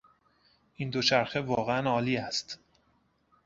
این 0.75 0.89
دوچرخه 0.89 1.39
واقعا 1.41 1.89
عالی 1.89 2.17
است. 2.17 2.59